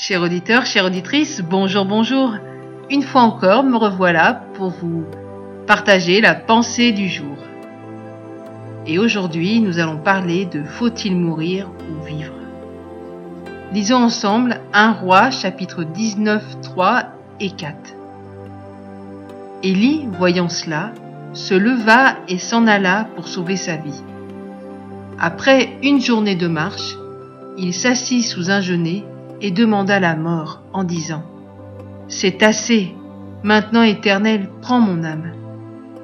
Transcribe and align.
Chers 0.00 0.22
auditeurs, 0.22 0.64
chères 0.64 0.84
auditrices, 0.84 1.40
bonjour, 1.40 1.84
bonjour. 1.84 2.36
Une 2.88 3.02
fois 3.02 3.22
encore, 3.22 3.64
me 3.64 3.76
revoilà 3.76 4.44
pour 4.54 4.70
vous 4.70 5.04
partager 5.66 6.20
la 6.20 6.36
pensée 6.36 6.92
du 6.92 7.08
jour. 7.08 7.36
Et 8.86 9.00
aujourd'hui, 9.00 9.58
nous 9.58 9.80
allons 9.80 9.98
parler 9.98 10.44
de 10.44 10.62
faut-il 10.62 11.16
mourir 11.16 11.68
ou 11.90 12.04
vivre 12.04 12.32
Lisons 13.72 13.96
ensemble 13.96 14.60
1 14.72 14.92
roi 14.92 15.32
chapitre 15.32 15.82
19, 15.82 16.60
3 16.62 17.02
et 17.40 17.50
4. 17.50 17.74
Élie, 19.64 20.06
voyant 20.16 20.48
cela, 20.48 20.92
se 21.32 21.54
leva 21.54 22.18
et 22.28 22.38
s'en 22.38 22.68
alla 22.68 23.08
pour 23.16 23.26
sauver 23.26 23.56
sa 23.56 23.74
vie. 23.74 24.00
Après 25.18 25.70
une 25.82 26.00
journée 26.00 26.36
de 26.36 26.46
marche, 26.46 26.94
il 27.56 27.74
s'assit 27.74 28.22
sous 28.22 28.52
un 28.52 28.60
genêt 28.60 29.02
et 29.40 29.50
demanda 29.50 30.00
la 30.00 30.16
mort 30.16 30.62
en 30.72 30.84
disant 30.84 31.22
C'est 32.08 32.42
assez, 32.42 32.94
maintenant 33.42 33.82
éternel, 33.82 34.48
prends 34.62 34.80
mon 34.80 35.04
âme, 35.04 35.32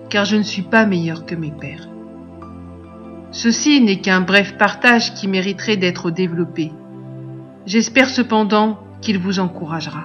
car 0.09 0.25
je 0.25 0.37
ne 0.37 0.43
suis 0.43 0.63
pas 0.63 0.87
meilleur 0.87 1.27
que 1.27 1.35
mes 1.35 1.51
pères. 1.51 1.89
Ceci 3.33 3.81
n'est 3.81 4.01
qu'un 4.01 4.21
bref 4.21 4.57
partage 4.57 5.15
qui 5.15 5.27
mériterait 5.27 5.77
d'être 5.77 6.11
développé. 6.11 6.71
J'espère 7.67 8.09
cependant 8.09 8.79
qu'il 9.01 9.19
vous 9.19 9.41
encouragera. 9.41 10.05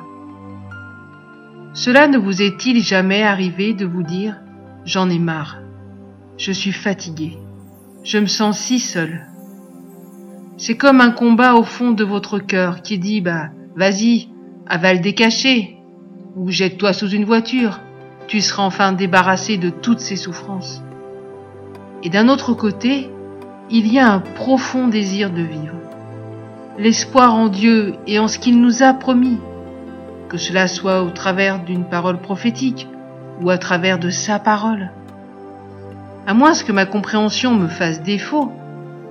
Cela 1.73 2.07
ne 2.07 2.17
vous 2.17 2.41
est-il 2.41 2.83
jamais 2.83 3.21
arrivé 3.21 3.73
de 3.73 3.85
vous 3.85 4.01
dire 4.03 4.37
J'en 4.85 5.09
ai 5.09 5.19
marre, 5.19 5.57
je 6.37 6.51
suis 6.51 6.71
fatigué, 6.71 7.37
je 8.03 8.17
me 8.17 8.25
sens 8.25 8.57
si 8.57 8.79
seul, 8.79 9.28
c'est 10.59 10.75
comme 10.75 10.99
un 10.99 11.11
combat 11.11 11.55
au 11.55 11.63
fond 11.63 11.91
de 11.91 12.03
votre 12.03 12.37
cœur 12.37 12.81
qui 12.81 12.99
dit 12.99 13.21
bah 13.21 13.47
vas-y, 13.77 14.27
avale 14.67 14.99
des 14.99 15.13
cachets 15.13 15.77
ou 16.35 16.51
jette-toi 16.51 16.91
sous 16.91 17.09
une 17.09 17.23
voiture, 17.23 17.79
tu 18.27 18.41
seras 18.41 18.63
enfin 18.63 18.91
débarrassé 18.91 19.57
de 19.57 19.69
toutes 19.69 20.01
ces 20.01 20.17
souffrances. 20.17 20.83
Et 22.03 22.09
d'un 22.09 22.27
autre 22.27 22.53
côté, 22.53 23.09
il 23.71 23.91
y 23.91 23.99
a 23.99 24.11
un 24.11 24.19
profond 24.19 24.89
désir 24.89 25.31
de 25.31 25.41
vivre, 25.41 25.75
l'espoir 26.77 27.35
en 27.35 27.47
Dieu 27.47 27.95
et 28.05 28.19
en 28.19 28.27
ce 28.27 28.37
qu'il 28.37 28.59
nous 28.59 28.83
a 28.83 28.93
promis, 28.93 29.37
que 30.27 30.37
cela 30.37 30.67
soit 30.67 31.03
au 31.03 31.09
travers 31.09 31.63
d'une 31.63 31.85
parole 31.85 32.19
prophétique 32.19 32.87
ou 33.41 33.49
à 33.49 33.57
travers 33.57 33.97
de 33.97 34.09
sa 34.09 34.39
parole. 34.39 34.91
À 36.27 36.33
moins 36.33 36.53
que 36.53 36.73
ma 36.73 36.85
compréhension 36.85 37.55
me 37.55 37.67
fasse 37.67 38.03
défaut, 38.03 38.51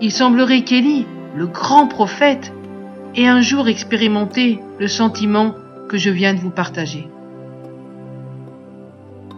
il 0.03 0.13
semblerait 0.13 0.63
qu'Élie 0.63 1.07
le 1.37 1.47
grand 1.47 1.87
prophète, 1.87 2.53
ait 3.15 3.27
un 3.27 3.41
jour 3.41 3.69
expérimenté 3.69 4.61
le 4.79 4.89
sentiment 4.89 5.55
que 5.89 5.97
je 5.97 6.11
viens 6.11 6.35
de 6.35 6.41
vous 6.41 6.51
partager. 6.51 7.09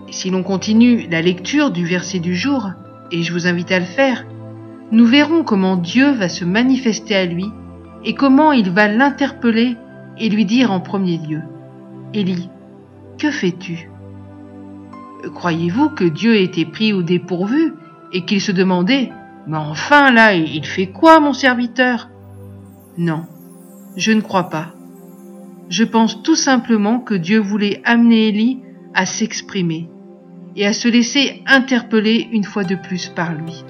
Et 0.08 0.12
si 0.12 0.30
l'on 0.30 0.42
continue 0.42 1.06
la 1.08 1.22
lecture 1.22 1.70
du 1.70 1.84
verset 1.84 2.18
du 2.18 2.34
jour, 2.34 2.70
et 3.12 3.22
je 3.22 3.32
vous 3.32 3.46
invite 3.46 3.72
à 3.72 3.78
le 3.78 3.84
faire, 3.84 4.26
nous 4.92 5.06
verrons 5.06 5.44
comment 5.44 5.76
Dieu 5.76 6.10
va 6.10 6.28
se 6.28 6.44
manifester 6.44 7.14
à 7.14 7.24
lui 7.24 7.46
et 8.04 8.14
comment 8.14 8.52
il 8.52 8.70
va 8.70 8.88
l'interpeller 8.88 9.76
et 10.18 10.28
lui 10.28 10.44
dire 10.44 10.72
en 10.72 10.80
premier 10.80 11.18
lieu, 11.18 11.40
Élie, 12.12 12.48
que 13.18 13.30
fais-tu? 13.30 13.88
Croyez-vous 15.34 15.90
que 15.90 16.04
Dieu 16.04 16.36
était 16.36 16.64
pris 16.64 16.92
au 16.92 17.02
dépourvu 17.02 17.74
et 18.12 18.24
qu'il 18.24 18.40
se 18.40 18.52
demandait 18.52 19.12
mais 19.46 19.56
enfin, 19.56 20.12
là, 20.12 20.34
il 20.34 20.64
fait 20.64 20.86
quoi, 20.86 21.20
mon 21.20 21.32
serviteur? 21.32 22.08
Non, 22.98 23.24
je 23.96 24.12
ne 24.12 24.20
crois 24.20 24.48
pas. 24.48 24.74
Je 25.68 25.84
pense 25.84 26.22
tout 26.22 26.36
simplement 26.36 26.98
que 26.98 27.14
Dieu 27.14 27.38
voulait 27.38 27.80
amener 27.84 28.28
Élie 28.28 28.60
à 28.94 29.06
s'exprimer 29.06 29.88
et 30.56 30.66
à 30.66 30.72
se 30.72 30.88
laisser 30.88 31.42
interpeller 31.46 32.28
une 32.32 32.44
fois 32.44 32.64
de 32.64 32.74
plus 32.74 33.08
par 33.08 33.32
lui. 33.34 33.64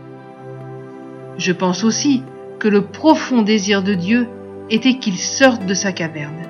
Je 1.36 1.52
pense 1.52 1.84
aussi 1.84 2.22
que 2.58 2.68
le 2.68 2.86
profond 2.86 3.42
désir 3.42 3.82
de 3.82 3.94
Dieu 3.94 4.28
était 4.70 4.94
qu'il 4.94 5.18
sorte 5.18 5.66
de 5.66 5.74
sa 5.74 5.92
caverne, 5.92 6.42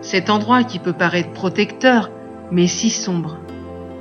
cet 0.00 0.30
endroit 0.30 0.64
qui 0.64 0.78
peut 0.78 0.92
paraître 0.92 1.32
protecteur, 1.32 2.10
mais 2.50 2.66
si 2.66 2.90
sombre, 2.90 3.38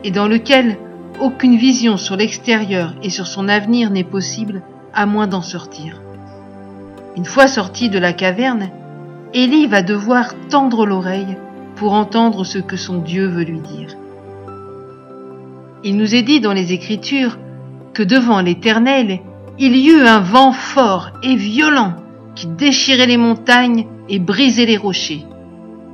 et 0.03 0.11
dans 0.11 0.27
lequel 0.27 0.77
aucune 1.19 1.57
vision 1.57 1.97
sur 1.97 2.15
l'extérieur 2.15 2.93
et 3.03 3.09
sur 3.09 3.27
son 3.27 3.47
avenir 3.47 3.89
n'est 3.89 4.03
possible 4.03 4.61
à 4.93 5.05
moins 5.05 5.27
d'en 5.27 5.41
sortir. 5.41 6.01
Une 7.15 7.25
fois 7.25 7.47
sorti 7.47 7.89
de 7.89 7.99
la 7.99 8.13
caverne, 8.13 8.69
Élie 9.33 9.67
va 9.67 9.81
devoir 9.81 10.33
tendre 10.49 10.85
l'oreille 10.85 11.37
pour 11.75 11.93
entendre 11.93 12.43
ce 12.43 12.59
que 12.59 12.77
son 12.77 12.99
Dieu 12.99 13.27
veut 13.27 13.43
lui 13.43 13.59
dire. 13.59 13.89
Il 15.83 15.97
nous 15.97 16.15
est 16.15 16.23
dit 16.23 16.39
dans 16.39 16.53
les 16.53 16.73
Écritures 16.73 17.37
que 17.93 18.03
devant 18.03 18.41
l'Éternel, 18.41 19.19
il 19.59 19.75
y 19.75 19.89
eut 19.89 20.05
un 20.05 20.19
vent 20.19 20.51
fort 20.51 21.11
et 21.23 21.35
violent 21.35 21.95
qui 22.35 22.47
déchirait 22.47 23.07
les 23.07 23.17
montagnes 23.17 23.87
et 24.09 24.19
brisait 24.19 24.65
les 24.65 24.77
rochers. 24.77 25.25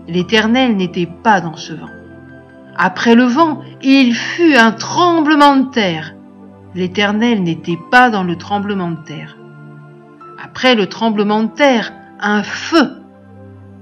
L'Éternel 0.08 0.76
n'était 0.76 1.08
pas 1.24 1.40
dans 1.40 1.56
ce 1.56 1.74
vent. 1.74 2.03
Après 2.76 3.16
le 3.16 3.24
vent, 3.24 3.62
il 3.82 4.16
fut 4.16 4.56
un 4.56 4.72
tremblement 4.72 5.58
de 5.58 5.70
terre. 5.70 6.16
L'Éternel 6.74 7.44
n'était 7.44 7.78
pas 7.92 8.10
dans 8.10 8.24
le 8.24 8.36
tremblement 8.36 8.92
de 8.92 9.04
terre. 9.04 9.38
Après 10.44 10.76
le 10.76 10.88
tremblement 10.88 11.44
de 11.44 11.52
terre, 11.52 11.94
un 12.20 12.42
feu. 12.42 12.98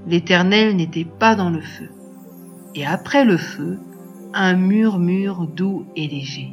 L'Éternel 0.06 0.76
n'était 0.76 1.06
pas 1.06 1.34
dans 1.34 1.48
le 1.48 1.60
feu. 1.60 1.90
Et 2.74 2.86
après 2.86 3.24
le 3.24 3.38
feu, 3.38 3.78
un 4.34 4.54
murmure 4.54 5.46
doux 5.46 5.86
et 5.96 6.06
léger. 6.06 6.52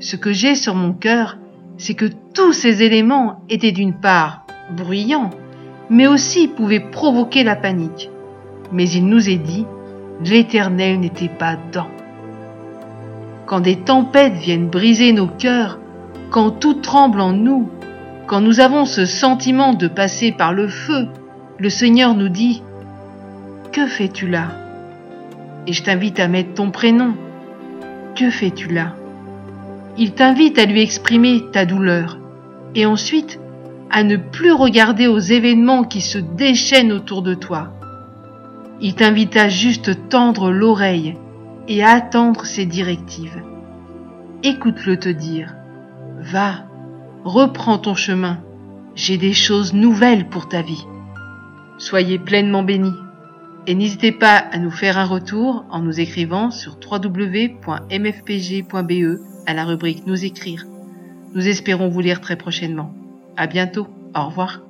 Ce 0.00 0.16
que 0.16 0.32
j'ai 0.32 0.54
sur 0.54 0.74
mon 0.74 0.92
cœur, 0.92 1.36
c'est 1.76 1.94
que 1.94 2.06
tous 2.34 2.52
ces 2.52 2.82
éléments 2.82 3.42
étaient 3.48 3.72
d'une 3.72 3.94
part 3.94 4.46
bruyants, 4.76 5.30
mais 5.90 6.06
aussi 6.06 6.48
pouvaient 6.48 6.90
provoquer 6.90 7.44
la 7.44 7.56
panique. 7.56 8.10
Mais 8.72 8.88
il 8.88 9.06
nous 9.06 9.28
est 9.28 9.36
dit 9.36 9.66
l'Éternel 10.24 11.00
n'était 11.00 11.28
pas 11.28 11.56
dedans. 11.56 11.88
Quand 13.46 13.60
des 13.60 13.76
tempêtes 13.76 14.34
viennent 14.34 14.68
briser 14.68 15.12
nos 15.12 15.26
cœurs, 15.26 15.78
quand 16.30 16.50
tout 16.50 16.74
tremble 16.74 17.20
en 17.20 17.32
nous, 17.32 17.70
quand 18.26 18.40
nous 18.40 18.60
avons 18.60 18.84
ce 18.84 19.06
sentiment 19.06 19.72
de 19.72 19.88
passer 19.88 20.32
par 20.32 20.52
le 20.52 20.68
feu, 20.68 21.08
le 21.58 21.70
Seigneur 21.70 22.14
nous 22.14 22.28
dit⁇ 22.28 22.62
Que 23.70 23.86
fais-tu 23.86 24.28
là?⁇ 24.28 24.42
Et 25.66 25.72
je 25.72 25.82
t'invite 25.82 26.20
à 26.20 26.28
mettre 26.28 26.54
ton 26.54 26.70
prénom. 26.70 27.14
Que 28.14 28.30
fais-tu 28.30 28.68
là? 28.68 28.94
Il 29.96 30.12
t'invite 30.12 30.58
à 30.58 30.66
lui 30.66 30.82
exprimer 30.82 31.42
ta 31.52 31.64
douleur 31.64 32.18
et 32.74 32.84
ensuite 32.84 33.40
à 33.90 34.02
ne 34.02 34.16
plus 34.16 34.52
regarder 34.52 35.06
aux 35.06 35.18
événements 35.18 35.84
qui 35.84 36.00
se 36.00 36.18
déchaînent 36.18 36.92
autour 36.92 37.22
de 37.22 37.34
toi 37.34 37.72
il 38.80 38.94
t'invite 38.94 39.36
à 39.36 39.48
juste 39.48 40.08
tendre 40.08 40.50
l'oreille 40.50 41.16
et 41.66 41.82
attendre 41.82 42.44
ses 42.44 42.66
directives. 42.66 43.42
Écoute-le 44.42 44.98
te 44.98 45.08
dire. 45.08 45.54
Va, 46.20 46.64
reprends 47.24 47.78
ton 47.78 47.94
chemin. 47.94 48.38
J'ai 48.94 49.18
des 49.18 49.32
choses 49.32 49.74
nouvelles 49.74 50.28
pour 50.28 50.48
ta 50.48 50.62
vie. 50.62 50.84
Soyez 51.78 52.18
pleinement 52.18 52.62
bénis. 52.62 52.94
Et 53.66 53.74
n'hésitez 53.74 54.12
pas 54.12 54.36
à 54.36 54.58
nous 54.58 54.70
faire 54.70 54.96
un 54.96 55.04
retour 55.04 55.64
en 55.70 55.80
nous 55.80 56.00
écrivant 56.00 56.50
sur 56.50 56.78
www.mfpg.be 56.80 57.58
à 59.46 59.54
la 59.54 59.64
rubrique 59.64 60.06
Nous 60.06 60.24
écrire. 60.24 60.64
Nous 61.34 61.46
espérons 61.46 61.88
vous 61.88 62.00
lire 62.00 62.20
très 62.20 62.36
prochainement. 62.36 62.94
À 63.36 63.46
bientôt. 63.46 63.86
Au 64.14 64.26
revoir. 64.26 64.67